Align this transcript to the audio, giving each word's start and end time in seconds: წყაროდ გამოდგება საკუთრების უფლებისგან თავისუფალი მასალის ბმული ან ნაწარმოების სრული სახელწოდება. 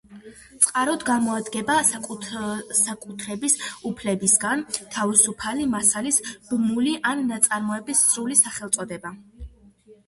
წყაროდ 0.61 1.03
გამოდგება 1.09 1.75
საკუთრების 1.89 3.57
უფლებისგან 3.91 4.65
თავისუფალი 4.97 5.69
მასალის 5.77 6.21
ბმული 6.51 6.97
ან 7.13 7.25
ნაწარმოების 7.35 8.05
სრული 8.09 8.41
სახელწოდება. 8.45 9.17